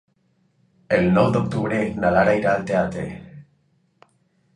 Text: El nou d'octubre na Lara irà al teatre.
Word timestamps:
El 0.95 1.09
nou 1.17 1.27
d'octubre 1.35 1.81
na 2.05 2.11
Lara 2.15 2.33
irà 2.39 2.55
al 2.61 2.65
teatre. 2.71 3.05